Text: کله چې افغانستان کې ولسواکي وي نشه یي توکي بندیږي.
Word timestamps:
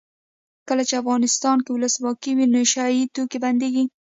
کله 0.67 0.83
چې 0.87 0.93
افغانستان 1.01 1.57
کې 1.63 1.71
ولسواکي 1.73 2.31
وي 2.35 2.45
نشه 2.55 2.85
یي 2.95 3.03
توکي 3.15 3.37
بندیږي. 3.43 3.83